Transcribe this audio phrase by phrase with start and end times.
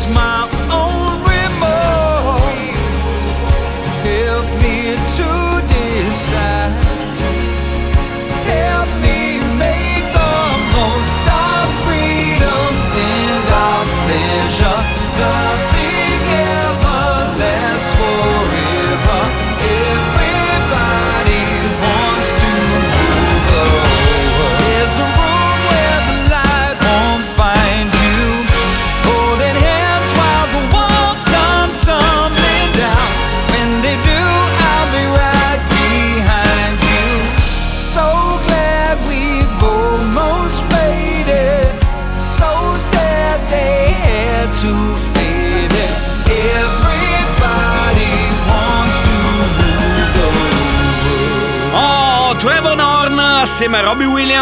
[0.00, 0.39] smile.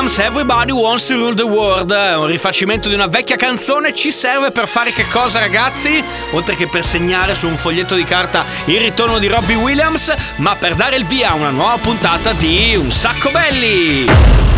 [0.08, 1.92] Williams, Everybody Wants to Rule the World.
[1.92, 3.92] È un rifacimento di una vecchia canzone.
[3.92, 6.02] Ci serve per fare che cosa, ragazzi?
[6.32, 10.56] Oltre che per segnare su un foglietto di carta il ritorno di Robbie Williams, ma
[10.56, 14.57] per dare il via a una nuova puntata di Un sacco belli.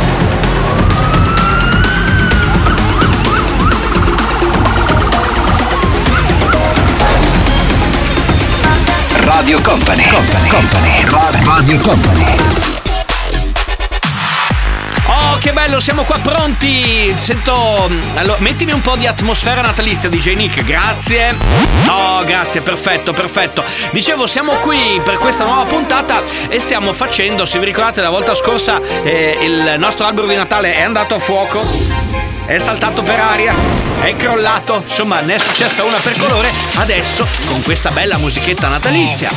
[9.33, 10.03] Radio Company.
[10.07, 10.49] Company.
[10.49, 11.05] Company.
[11.45, 12.25] Radio Company.
[15.05, 17.13] Oh, che bello, siamo qua pronti.
[17.15, 17.89] Sento.
[18.15, 21.33] Allora, mettimi un po' di atmosfera natalizia, DJ Nick, grazie.
[21.87, 23.63] Oh, grazie, perfetto, perfetto.
[23.91, 28.35] Dicevo, siamo qui per questa nuova puntata e stiamo facendo, se vi ricordate, la volta
[28.35, 31.59] scorsa eh, il nostro albero di Natale è andato a fuoco.
[32.45, 33.55] È saltato per aria,
[34.01, 39.29] è crollato, insomma ne è successa una per colore, adesso con questa bella musichetta natalizia.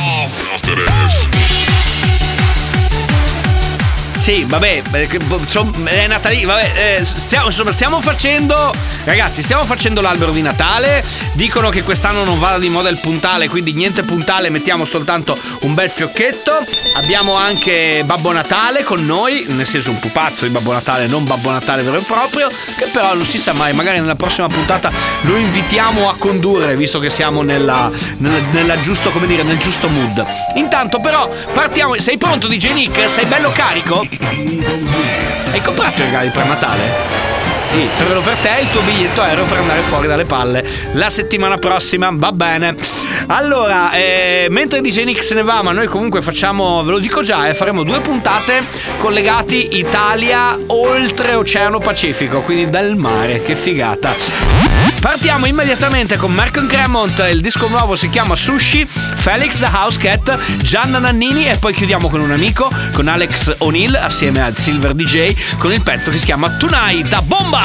[4.25, 5.39] Sì, vabbè, eh, boh,
[5.83, 11.69] è Natale, vabbè, eh, stiamo, insomma, stiamo facendo, ragazzi, stiamo facendo l'albero di Natale, dicono
[11.69, 15.91] che quest'anno non vada di moda il puntale, quindi niente puntale, mettiamo soltanto un bel
[15.91, 16.53] fiocchetto,
[16.95, 21.51] abbiamo anche Babbo Natale con noi, nel senso un pupazzo di Babbo Natale, non Babbo
[21.51, 22.47] Natale vero e proprio,
[22.79, 26.97] che però non si sa mai, magari nella prossima puntata lo invitiamo a condurre, visto
[26.97, 30.25] che siamo nella, nella, nella giusto, come dire, nel giusto mood.
[30.55, 33.07] Intanto però partiamo, sei pronto DJ Nick?
[33.07, 34.13] Sei bello carico?
[34.21, 37.24] Hai comprato i regali per Natale?
[37.75, 41.57] Sì, prendelo per te il tuo biglietto aereo per andare fuori dalle palle la settimana
[41.57, 42.77] prossima, va bene.
[43.27, 47.21] Allora, eh, mentre DJ Nick se ne va, ma noi comunque facciamo, ve lo dico
[47.21, 48.63] già, eh, faremo due puntate
[48.97, 54.15] collegati Italia oltre Oceano Pacifico, quindi dal mare, che figata.
[55.01, 60.57] Partiamo immediatamente con Marco Cremont, il disco nuovo si chiama Sushi, Felix the House Cat,
[60.57, 65.35] Gianna Nannini e poi chiudiamo con un amico, con Alex O'Neill assieme al Silver DJ
[65.57, 67.64] con il pezzo che si chiama Tonight da Bomba!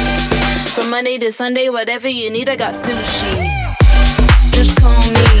[0.75, 3.45] From Monday to Sunday, whatever you need, I got sushi.
[4.53, 5.40] Just call me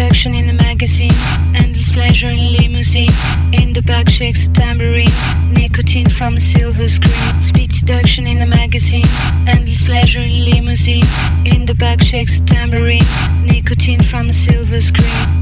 [0.00, 1.12] Seduction in the magazine,
[1.54, 3.10] endless pleasure in limousine.
[3.52, 5.12] In the back shakes a tambourine,
[5.52, 7.42] nicotine from a silver screen.
[7.42, 9.04] Speed seduction in the magazine,
[9.46, 11.04] endless pleasure in limousine.
[11.44, 13.04] In the back shakes a tambourine,
[13.44, 15.39] nicotine from a silver screen.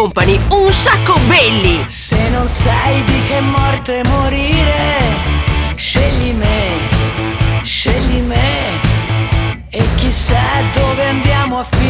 [0.00, 1.84] Company, un sacco belli.
[1.86, 4.96] Se non sai di che morte morire,
[5.74, 6.88] scegli me,
[7.60, 8.80] scegli me.
[9.68, 10.40] E chissà
[10.72, 11.89] dove andiamo a finire,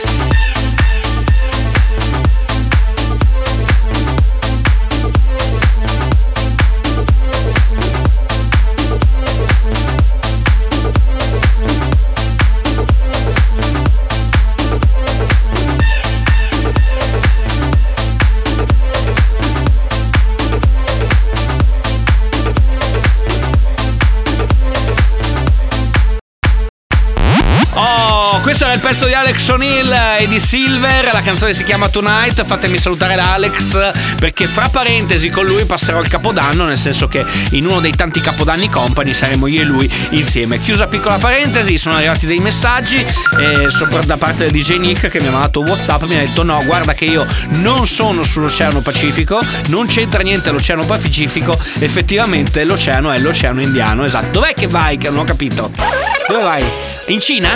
[28.91, 33.31] Pezzo di Alex O'Neill e di Silver, la canzone si chiama Tonight, fatemi salutare da
[33.31, 37.95] Alex perché fra parentesi con lui passerò il capodanno, nel senso che in uno dei
[37.95, 40.59] tanti capodanni company saremo io e lui insieme.
[40.59, 42.97] Chiusa piccola parentesi, sono arrivati dei messaggi
[43.39, 46.43] eh, sopra da parte del DJ Nick che mi ha mandato Whatsapp, mi ha detto
[46.43, 47.25] no, guarda che io
[47.61, 54.31] non sono sull'Oceano Pacifico, non c'entra niente l'Oceano Pacifico, effettivamente l'oceano è l'Oceano Indiano, esatto.
[54.31, 54.97] Dov'è che vai?
[54.97, 55.71] Che non ho capito.
[56.27, 56.63] Dove vai?
[57.07, 57.49] In Cina?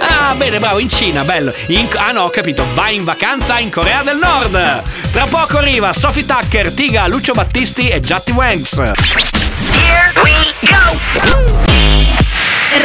[0.00, 1.52] Ah, bene, bravo, in Cina, bello.
[1.66, 4.82] In- ah no, ho capito, vai in vacanza in Corea del Nord.
[5.12, 8.92] Tra poco arriva Sophie Tucker, Tiga, Lucio Battisti e Jatti Wanks.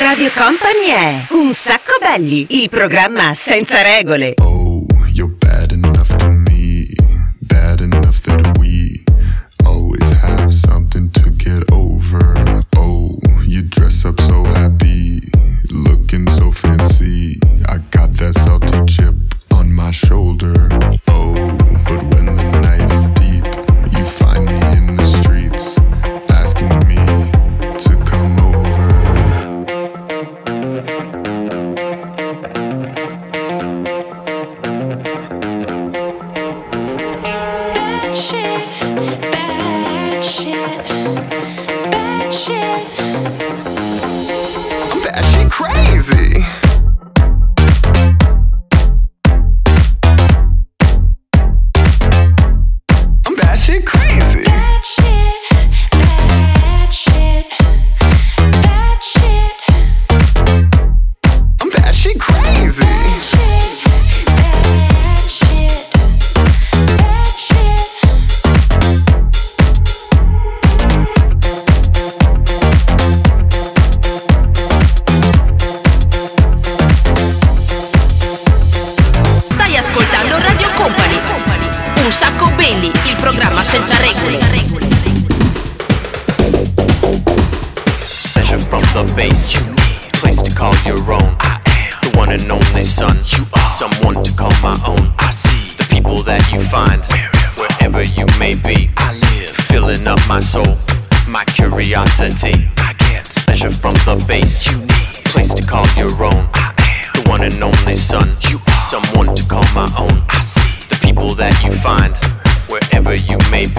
[0.02, 4.34] Radio Company è Un sacco belli, il programma senza regole.
[4.36, 4.69] You're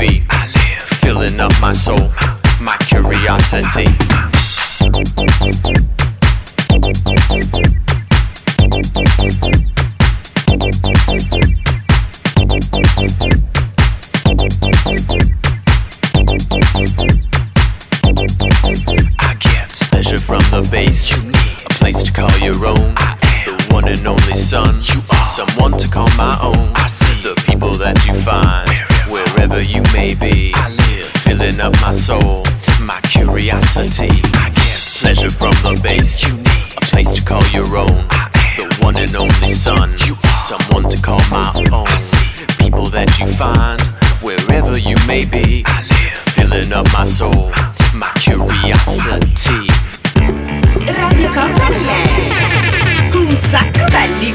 [0.00, 0.22] be.
[0.30, 2.08] I live filling up my soul,
[2.60, 3.84] my curiosity.
[19.18, 21.18] I get pleasure from the base.
[21.66, 22.94] A place to call your own.
[23.44, 24.74] The one and only son.
[25.24, 26.72] Someone to call my own.
[26.74, 28.89] I see the people that you find
[29.40, 30.52] wherever you may be.
[30.54, 32.44] I live filling up my soul,
[32.80, 34.12] my curiosity.
[34.36, 36.28] I get pleasure from the base.
[36.28, 38.04] you need A place to call your own.
[38.10, 38.28] I
[38.60, 39.88] am The one and only son.
[40.04, 41.88] You are someone to call my own.
[41.88, 43.80] I see people that you find
[44.20, 45.64] wherever you may be.
[45.64, 47.48] I live filling up my soul,
[47.96, 49.72] my curiosity.
[51.00, 52.28] Radio Company
[53.14, 54.34] Un sacco belli.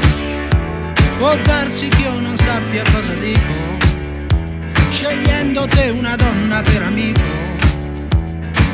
[1.18, 3.75] Può darsi che io non sappia cosa dico,
[5.06, 7.20] scegliendo te una donna per amico.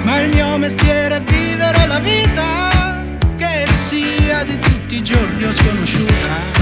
[0.02, 3.02] Ma il mio mestiere è vivere la vita,
[3.36, 6.60] che sia di tutti i giorni o sconosciuta.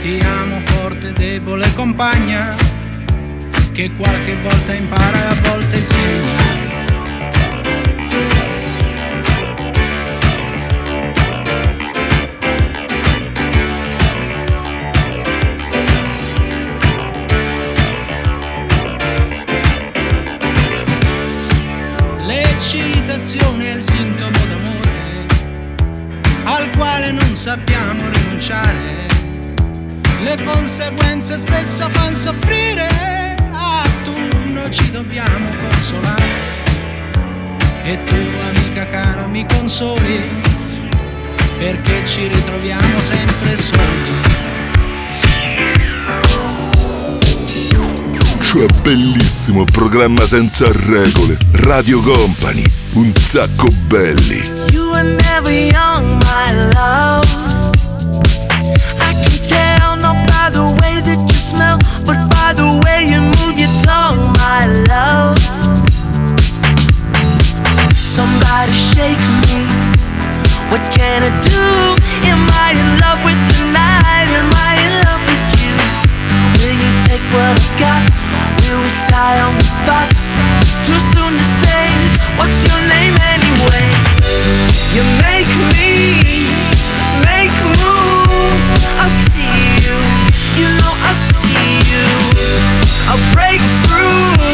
[0.00, 2.56] Ti amo forte, debole compagna,
[3.72, 6.79] che qualche volta impara e a volte insegna.
[42.10, 44.10] Ci ritroviamo sempre soli.
[48.40, 51.38] Cioè bellissimo programma senza regole.
[51.52, 52.64] Radio Company,
[52.94, 54.42] un sacco belli.
[54.72, 57.28] You were never young, my love.
[58.98, 63.20] I can tell not by the way that you smell, but by the way you
[63.20, 65.38] move your tongue, my love.
[67.94, 69.89] Somebody shake me.
[70.70, 71.66] What can I do?
[72.30, 74.30] Am I in love with the night?
[74.30, 75.74] Am I in love with you?
[76.62, 78.02] Will you take what I've got?
[78.62, 80.06] Will we die on the spot?
[80.86, 81.90] Too soon to say,
[82.38, 83.90] what's your name anyway?
[84.94, 86.46] You make me
[87.26, 88.86] make moves.
[89.02, 89.50] I see
[89.82, 89.98] you,
[90.54, 92.06] you know I see you.
[93.10, 93.58] I'll break
[93.90, 94.49] through.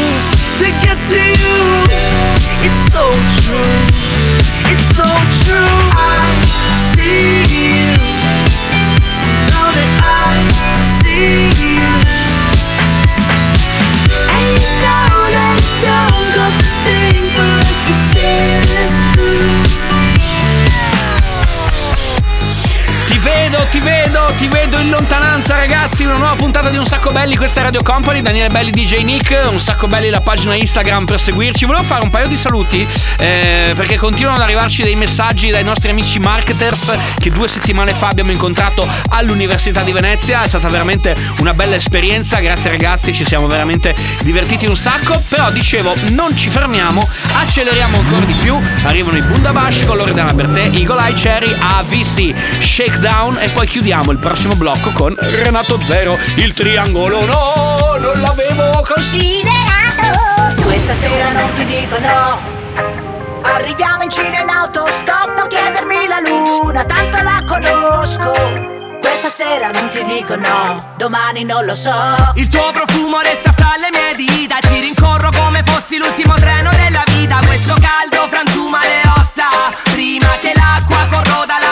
[25.47, 28.69] Lontananza ragazzi, una nuova puntata di Un Sacco Belli, questa è Radio Company, Daniele Belli
[28.69, 31.65] DJ Nick, Un Sacco Belli la pagina Instagram per seguirci.
[31.65, 32.85] Volevo fare un paio di saluti
[33.17, 38.09] eh, perché continuano ad arrivarci dei messaggi dai nostri amici marketers che due settimane fa
[38.09, 43.47] abbiamo incontrato all'Università di Venezia, è stata veramente una bella esperienza, grazie ragazzi, ci siamo
[43.47, 49.21] veramente divertiti un sacco, però dicevo non ci fermiamo, acceleriamo ancora di più, arrivano i
[49.21, 53.37] Bundabash con Loredana Bertè, Eagle Eye Cherry, AVC, Shakedown.
[53.39, 60.61] E poi chiudiamo il prossimo blocco con Renato Zero, il triangolo no, non l'avevo considerato.
[60.63, 62.39] Questa sera non ti dico no.
[63.43, 68.31] Arriviamo in Cina in autostop, non chiedermi la luna, tanto la conosco.
[68.99, 71.91] Questa sera non ti dico no, domani non lo so.
[72.35, 77.03] Il tuo profumo resta fra le mie dita Ti rincorro come fossi l'ultimo treno della
[77.07, 79.47] vita Questo caldo frantuma le ossa
[79.91, 81.66] Prima che l'acqua corroda la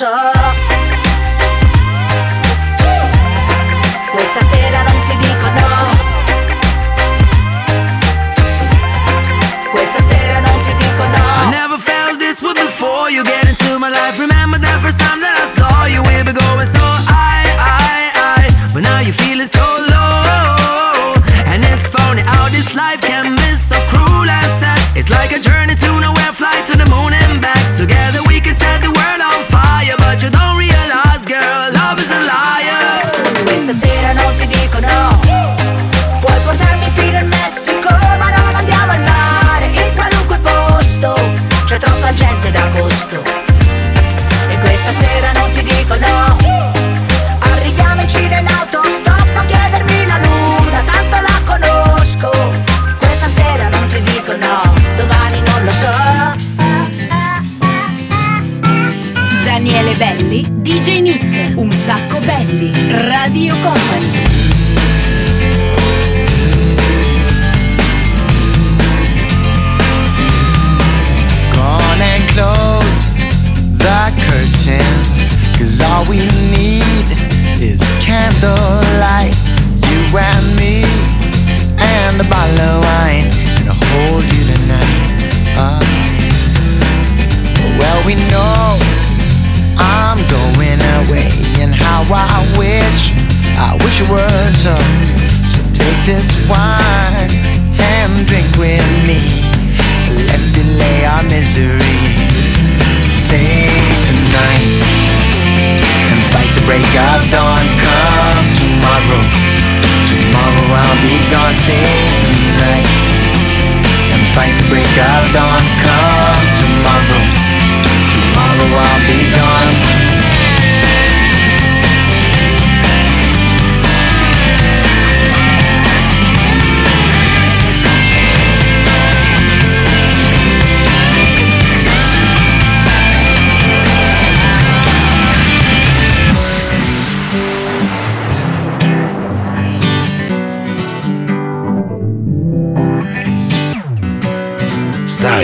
[0.00, 0.27] domani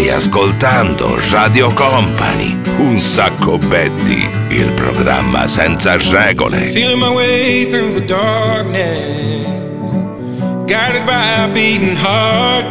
[0.05, 6.59] Stai ascoltando Radio Company, un sacco Betty, il programma senza regole.
[6.59, 9.47] Feeling my way through the darkness,
[10.67, 12.67] guided by a beating heart.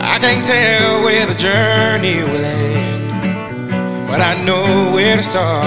[0.00, 5.66] I can't tell where the journey will end, but I know where to start.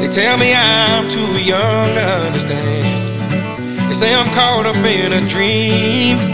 [0.00, 3.88] They tell me I'm too young to understand.
[3.88, 6.33] They say I'm caught up in a dream.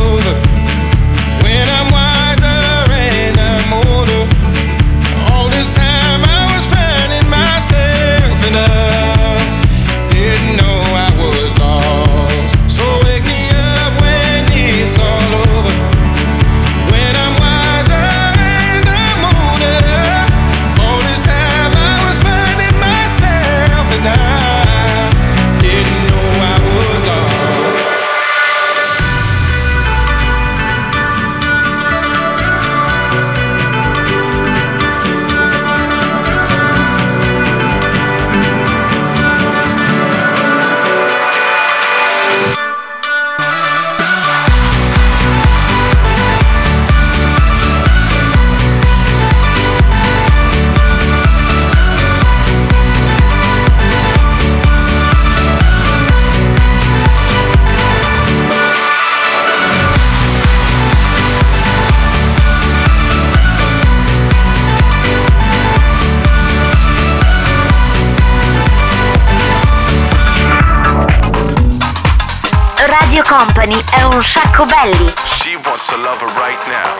[73.71, 75.07] È un sacco belli.
[75.39, 76.91] She wants a lover right now,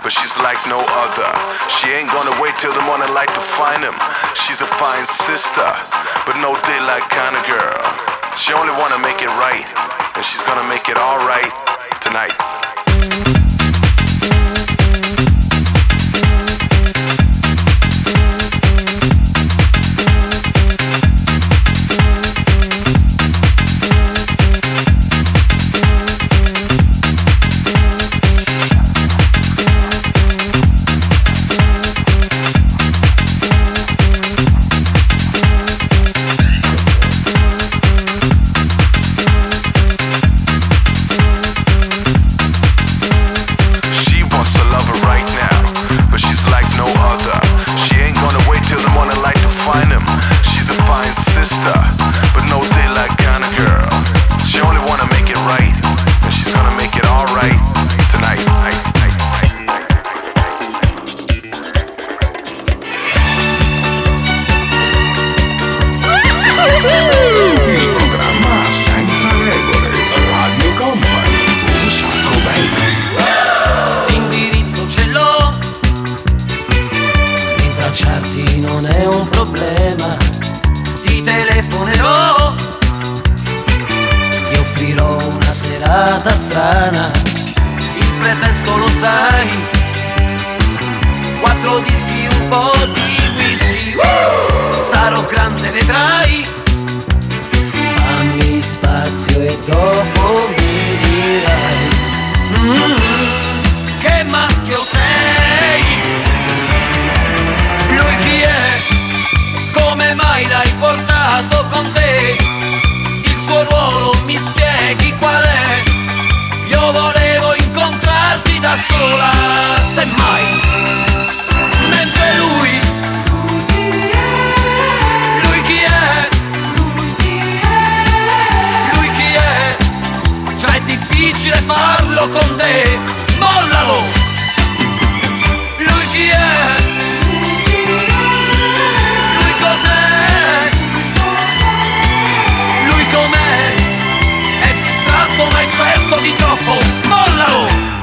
[0.00, 1.26] but she's like no other.
[1.68, 3.94] She ain't gonna wait till the morning light to find him.
[4.34, 5.66] She's a fine sister,
[6.24, 7.82] but no daylight kind of girl.
[8.38, 9.66] She only wanna make it right,
[10.14, 11.50] and she's gonna make it alright
[12.00, 13.39] tonight.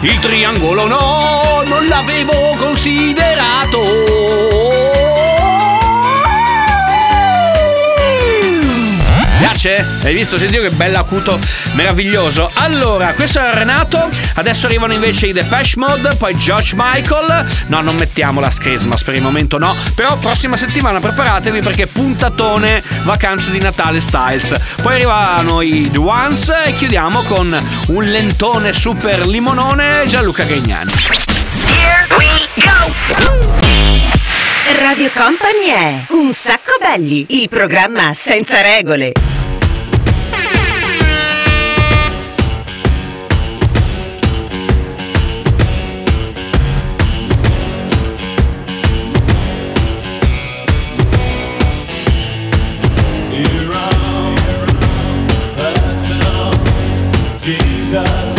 [0.10, 4.27] Il triangolo no, non l'avevo considerato.
[9.68, 9.86] Piace?
[10.04, 10.38] Hai visto?
[10.38, 11.38] Senti che bello acuto,
[11.74, 12.50] meraviglioso.
[12.54, 14.10] Allora, questo era Renato.
[14.36, 17.46] Adesso arrivano invece i Depeche Mode, poi George Michael.
[17.68, 19.76] No, non mettiamo la Christmas per il momento, no.
[19.94, 24.54] Però prossima settimana preparatevi perché puntatone vacanze di Natale Styles.
[24.82, 30.94] Poi arrivano i The Ones e chiudiamo con un lentone super limonone Gianluca Grignani.
[31.66, 33.56] Here we go!
[34.80, 39.27] Radio Company è Un sacco belli, il programma senza regole.
[57.88, 58.37] Jesus.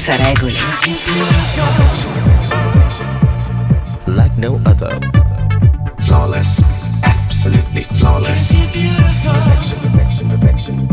[0.00, 0.54] Senza regole.
[4.06, 4.98] like no other.
[6.06, 6.56] Flawless,
[7.04, 8.52] absolutely flawless.
[8.52, 10.86] Perfection, perfection, perfection,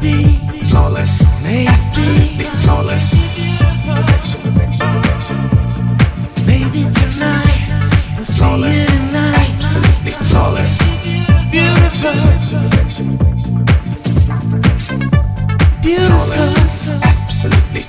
[0.00, 0.38] Baby.
[0.68, 3.73] Flawless, absolutely flawless.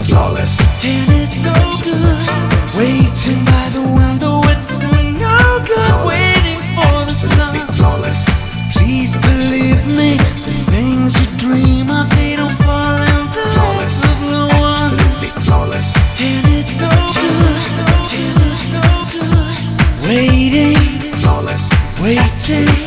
[0.07, 0.57] Flawless.
[0.83, 2.27] And it's no good
[2.77, 4.41] waiting by the window.
[4.53, 7.55] It's no good waiting for the sun.
[7.77, 8.25] Flawless.
[8.73, 13.97] Please believe me, the things you dream of, they don't fall in the Flawless.
[14.09, 14.93] of the one.
[14.93, 15.89] Absolutely flawless.
[16.19, 17.65] And it's no good,
[18.21, 19.57] and it's no good
[20.05, 20.75] waiting,
[21.21, 21.69] Flawless.
[22.01, 22.84] waiting.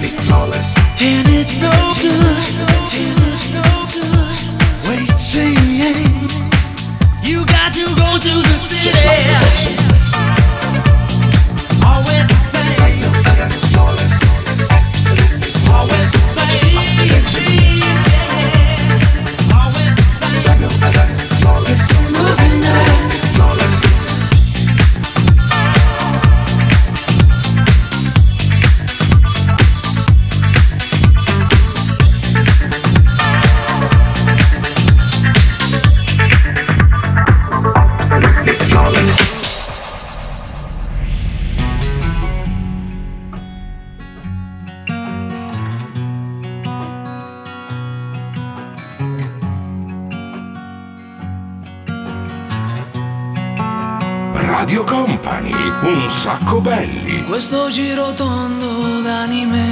[54.60, 57.22] Radio Company, un sacco belli.
[57.22, 59.62] Questo giro tondo d'anime.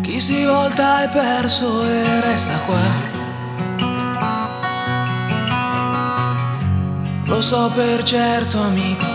[0.00, 2.78] Chi si volta è perso e resta qua.
[7.24, 9.06] Lo so per certo amico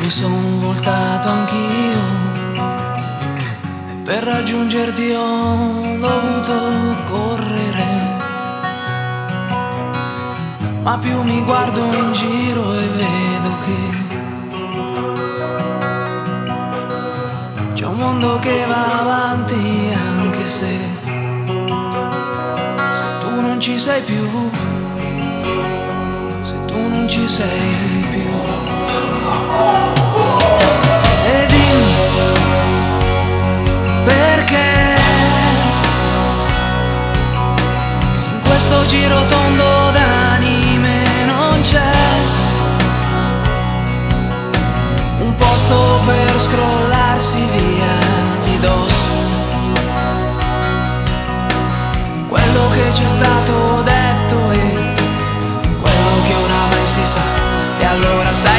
[0.00, 2.02] Mi son voltato anch'io.
[3.90, 7.23] E per raggiungerti ho dovuto correre
[10.84, 13.78] ma più mi guardo in giro e vedo che
[17.72, 20.78] c'è un mondo che va avanti anche se
[22.98, 24.50] se tu non ci sei più
[26.42, 28.32] se tu non ci sei più.
[31.26, 31.94] E dimmi
[34.04, 34.98] perché
[38.32, 39.83] in questo giro tondo
[41.64, 41.92] c'è
[45.20, 47.94] un posto per scrollarsi via
[48.44, 49.12] di dosso.
[52.28, 54.92] Quello che c'è stato detto e
[55.80, 57.22] quello che oramai si sa.
[57.78, 58.53] E allora sai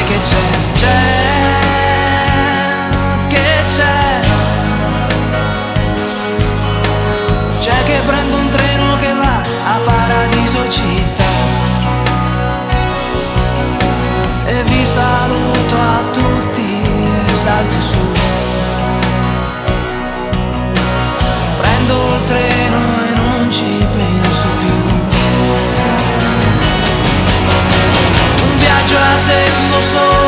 [29.82, 30.25] senso solo,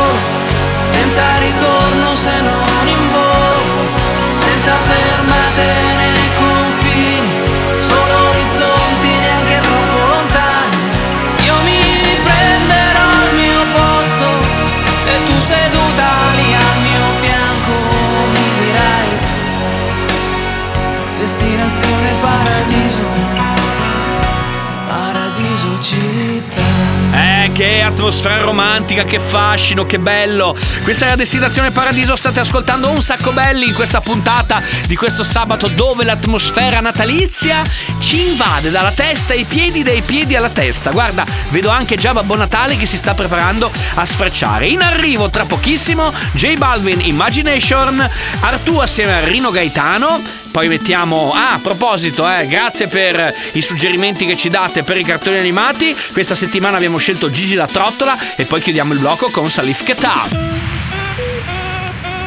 [27.59, 30.55] che atmosfera romantica, che fascino, che bello.
[30.81, 32.15] Questa è la destinazione Paradiso.
[32.15, 37.61] State ascoltando un sacco belli in questa puntata di questo sabato dove l'atmosfera natalizia
[38.09, 40.89] ci invade dalla testa ai piedi, dai piedi alla testa.
[40.89, 44.65] Guarda, vedo anche già Babbo Natale che si sta preparando a sfrecciare.
[44.65, 50.23] In arrivo tra pochissimo J Balvin Imagination, Artù assieme a Rino Gaetano.
[50.49, 51.33] Poi mettiamo.
[51.35, 55.95] Ah, a proposito, eh, grazie per i suggerimenti che ci date per i cartoni animati.
[56.11, 60.88] Questa settimana abbiamo scelto Gigi la trottola e poi chiudiamo il blocco con Salif Ketab.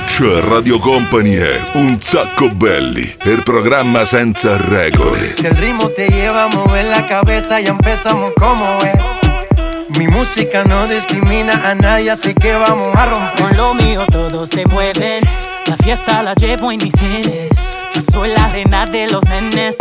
[0.07, 5.33] Cioè Radio Company è un sacco belli, il programma senza regole.
[5.33, 9.99] Si el ritmo te lleva a mover la cabeza, ya empezamos como es.
[9.99, 13.47] Mi música no discrimina a nadie, así que vamos a romper.
[13.47, 15.25] Con lo mío todos se mueven.
[15.67, 17.51] La fiesta la llevo en mis genes.
[17.95, 19.77] Yo soy la reina de los nenes.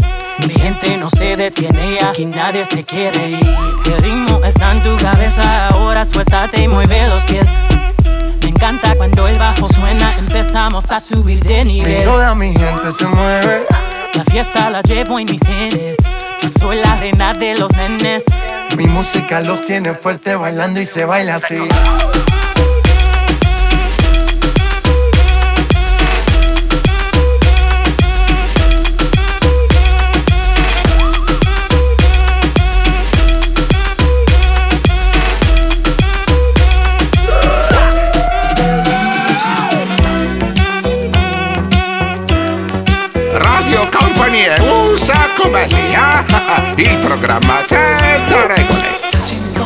[0.47, 3.45] Mi gente no se detiene aquí nadie se quiere ir.
[3.83, 7.49] Si el ritmo está en tu cabeza, ahora suéltate y mueve los pies.
[8.41, 12.03] Me encanta cuando el bajo suena, empezamos a subir de Y nivel.
[12.03, 13.65] toda mi gente se mueve.
[14.13, 15.97] La fiesta la llevo en mis genes.
[16.41, 18.23] Yo soy la reina de los nenes.
[18.77, 21.55] Mi música los tiene fuerte bailando y se baila así.
[45.49, 49.60] Belli, ah, ah, il programma senza regole.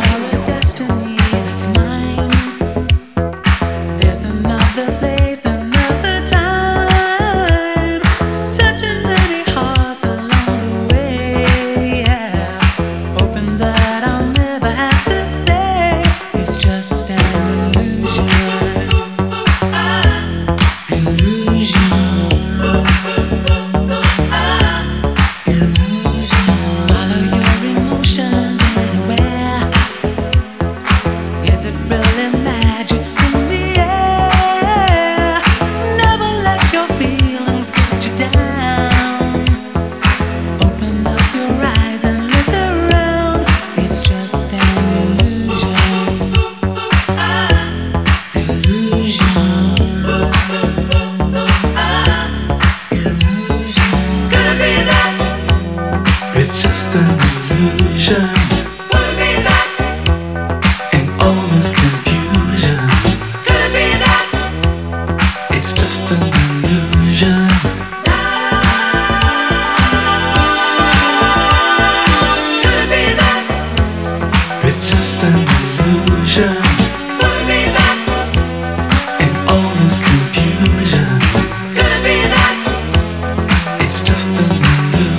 [83.95, 84.51] it's just an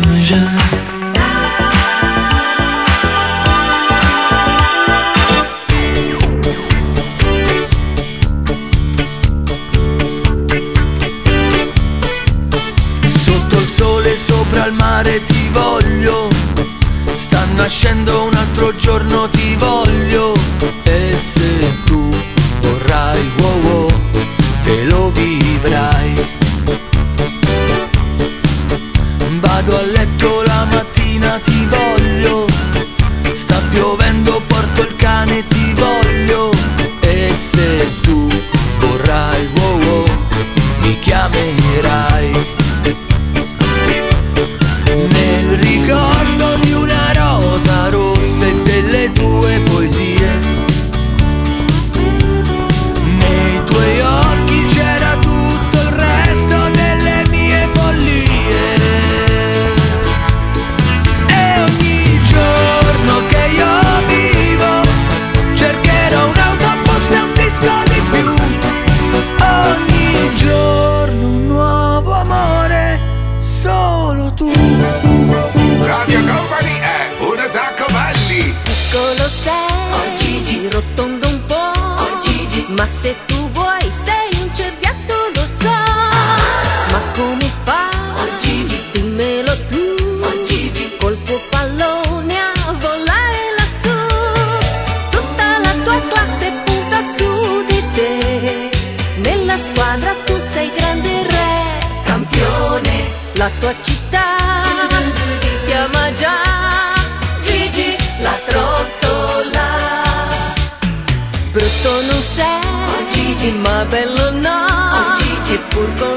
[0.05, 0.96] illusion.
[82.87, 84.96] Ma se tu vuoi sei un cerviatto
[115.77, 116.16] por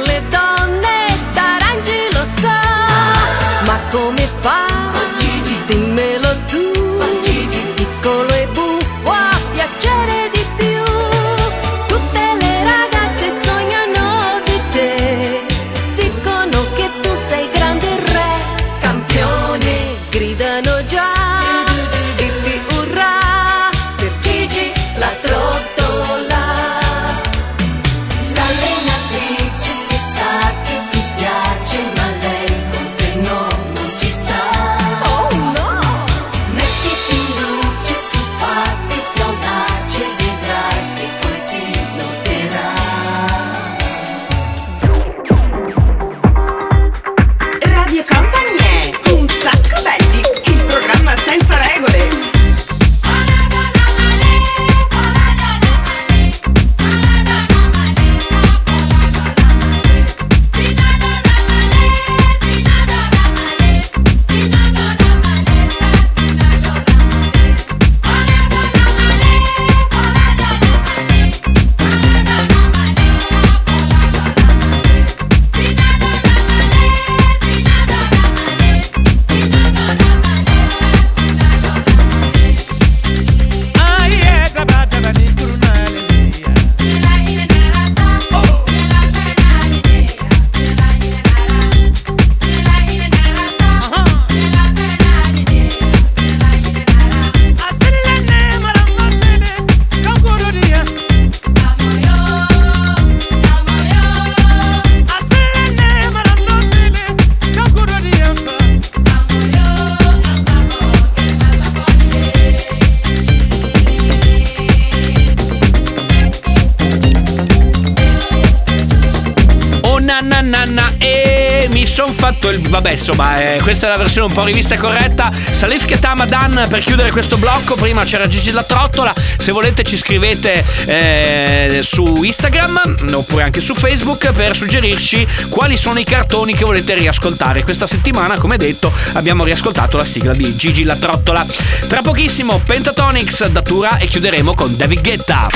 [122.80, 125.34] Vabbè, insomma, eh, questa è la versione un po' rivista e corretta.
[125.52, 127.76] Salif Ketama Dan per chiudere questo blocco.
[127.76, 129.14] Prima c'era Gigi la trottola.
[129.38, 136.00] Se volete ci scrivete eh, su Instagram oppure anche su Facebook per suggerirci quali sono
[136.00, 137.64] i cartoni che volete riascoltare.
[137.64, 141.46] Questa settimana, come detto, abbiamo riascoltato la sigla di Gigi la trottola.
[141.86, 145.50] Tra pochissimo Pentatonix datura e chiuderemo con David Guetta.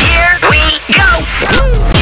[0.00, 1.99] Here we go!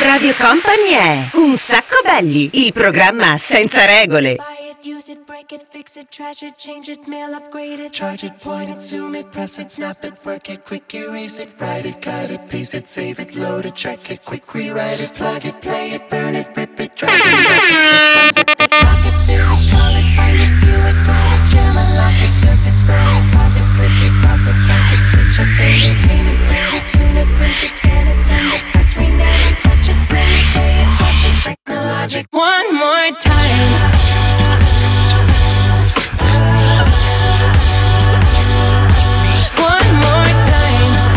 [0.00, 4.36] Radio Company è Un sacco belli, il programma senza regole.
[4.84, 8.32] Use it, break it, fix it, trash it, change it, mail, upgrade it, charge it,
[8.40, 12.00] point it, zoom it, press it, snap it, work it, quick erase it, write it,
[12.00, 15.60] cut it, paste it, save it, load it, check it, quick rewrite it, plug it,
[15.60, 19.54] play it, burn it, rip it, drag it, drop it, zip, it, lock it, fill
[19.54, 22.74] it, call it, find it, view it, call it, jam it, lock it, surf it,
[22.74, 26.42] scroll it, pause it, click it, cross it, back it, switch, update it, name it,
[26.50, 29.61] rate it, tune it, print it, scan it, send it, fax, rename it,
[33.18, 33.90] time.
[39.56, 41.12] One more time.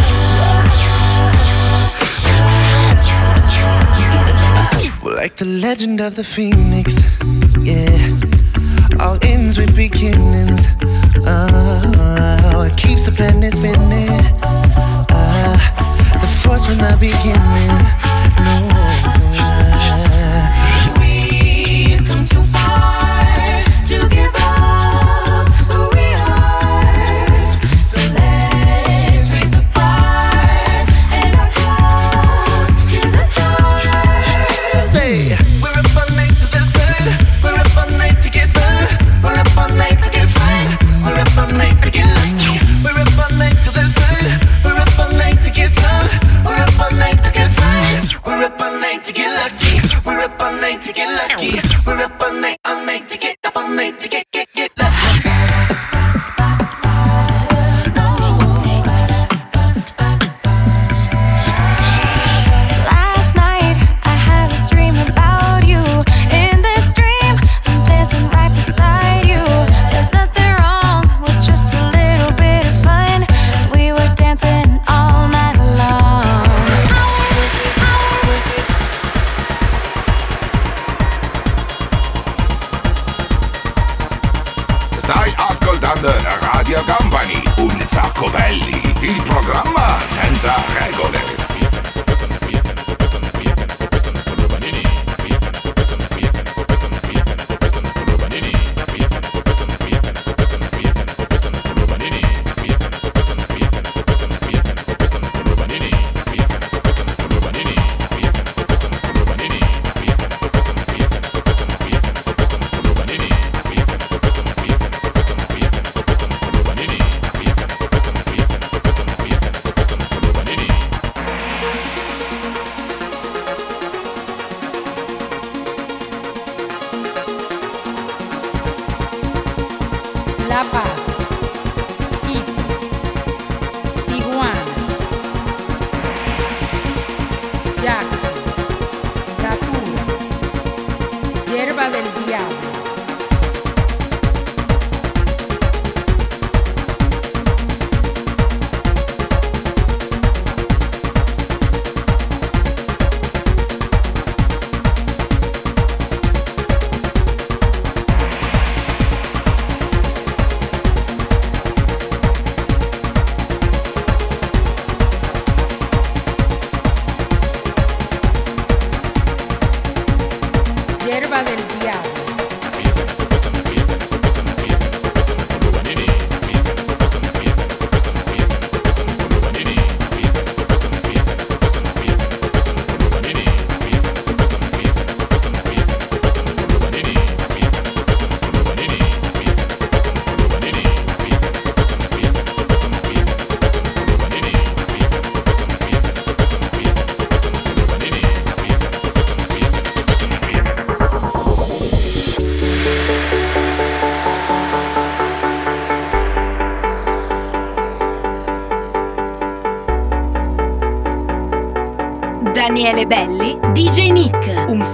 [5.15, 6.99] Like the legend of the phoenix,
[7.61, 8.19] yeah.
[8.99, 10.65] All ends with beginnings.
[11.27, 14.09] Oh, it keeps the planet spinning.
[15.09, 15.57] Uh,
[16.21, 17.71] the force from the beginning.
[18.45, 19.24] No.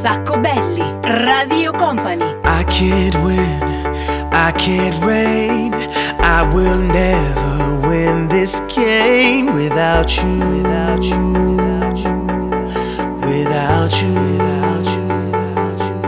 [0.02, 2.26] Sacco belli, Radio Company.
[2.46, 3.62] I can't win,
[4.34, 5.76] I can't reign.
[6.24, 12.16] I will never win this game without you, without you, without you,
[13.30, 14.88] without you, without
[15.86, 16.02] you.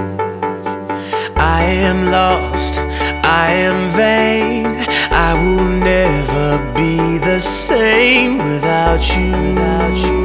[1.38, 2.80] I am lost,
[3.24, 4.88] I am vain.
[5.12, 9.32] I will never be the same without you.
[9.32, 10.23] Without you.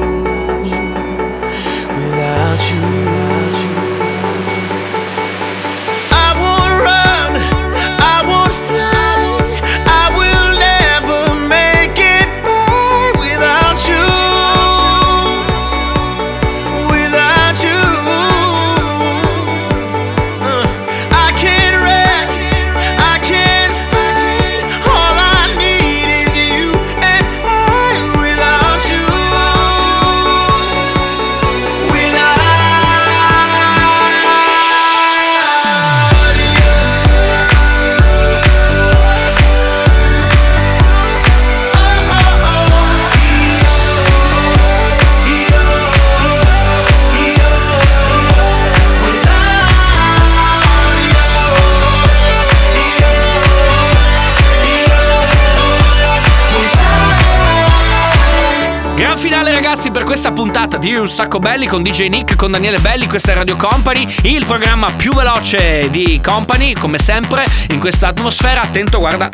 [60.09, 63.57] Questa puntata di Un sacco belli con DJ Nick, con Daniele Belli, questa è Radio
[63.57, 69.29] Company, il programma più veloce di Company, come sempre, in questa atmosfera, attento guarda,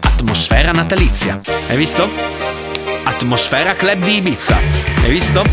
[0.00, 2.08] atmosfera natalizia, hai visto?
[3.02, 4.58] Atmosfera club di Ibiza,
[5.02, 5.44] hai visto?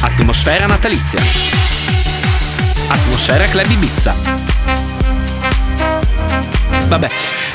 [0.00, 1.20] Atmosfera natalizia,
[2.88, 4.63] atmosfera club Ibiza.
[6.86, 7.10] Vabbè,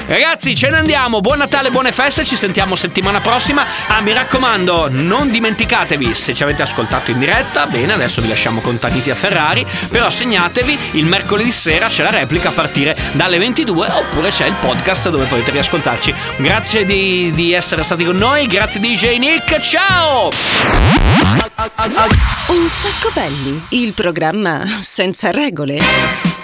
[0.07, 1.21] ragazzi, ce ne andiamo.
[1.21, 2.25] Buon Natale, buone feste.
[2.25, 3.65] Ci sentiamo settimana prossima.
[3.88, 7.65] Ah, mi raccomando, non dimenticatevi se ci avete ascoltato in diretta.
[7.67, 9.65] Bene, adesso vi lasciamo con Taniti a Ferrari.
[9.89, 13.88] Però segnatevi, il mercoledì sera c'è la replica a partire dalle 22.
[13.91, 16.13] Oppure c'è il podcast dove potete riascoltarci.
[16.38, 18.47] Grazie di, di essere stati con noi.
[18.47, 19.59] Grazie, DJ Nick.
[19.59, 20.32] Ciao!
[22.47, 26.39] Un sacco belli, il programma senza regole.